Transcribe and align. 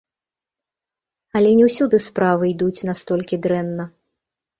Але 1.39 1.51
не 1.59 1.65
ўсюды 1.67 1.99
справы 2.05 2.43
ідуць 2.53 2.85
настолькі 2.91 3.39
дрэнна. 3.45 3.87